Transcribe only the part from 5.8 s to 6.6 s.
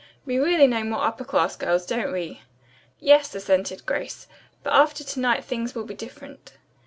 be different."